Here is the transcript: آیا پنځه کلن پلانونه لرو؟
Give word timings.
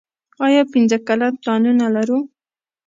آیا 0.45 0.61
پنځه 0.71 0.97
کلن 1.07 1.33
پلانونه 1.41 1.85
لرو؟ 1.95 2.19